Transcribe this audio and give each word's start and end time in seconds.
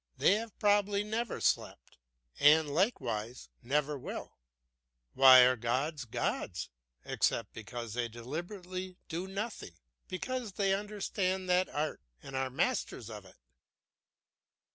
They 0.17 0.33
have 0.33 0.57
probably 0.57 1.03
never 1.03 1.39
slept, 1.39 1.99
and 2.39 2.73
likewise 2.73 3.49
never 3.61 3.99
lived. 3.99 4.31
Why 5.13 5.41
are 5.41 5.55
gods 5.55 6.05
gods, 6.05 6.71
except 7.05 7.53
because 7.53 7.93
they 7.93 8.07
deliberately 8.07 8.97
do 9.09 9.27
nothing; 9.27 9.75
because 10.07 10.53
they 10.53 10.73
understand 10.73 11.47
that 11.49 11.69
art 11.69 12.01
and 12.23 12.35
are 12.35 12.49
masters 12.49 13.11
of 13.11 13.25
it? 13.25 13.37